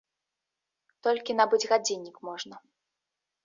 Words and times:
Толькі 1.07 1.37
набыць 1.41 1.61
гадзіннік 1.75 2.15
можна. 2.31 2.55